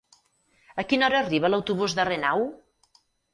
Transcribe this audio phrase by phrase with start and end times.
[0.83, 2.43] A quina hora arriba l'autobús de Renau?